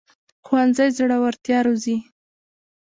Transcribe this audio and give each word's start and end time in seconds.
ښوونځی 0.45 0.89
زړورتیا 0.97 1.57
روزي 1.65 1.97